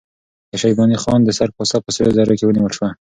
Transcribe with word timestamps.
د 0.51 0.53
شیباني 0.61 0.97
خان 1.03 1.19
د 1.23 1.29
سر 1.37 1.49
کاسه 1.57 1.77
په 1.85 1.89
سرو 1.95 2.15
زرو 2.17 2.37
کې 2.37 2.45
ونیول 2.47 2.71
شوه. 2.77 2.89